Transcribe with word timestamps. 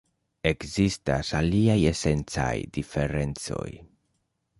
Ekzistas 0.51 1.29
aliaj 1.39 1.75
esencaj 1.91 2.49
diferencoj. 2.79 3.67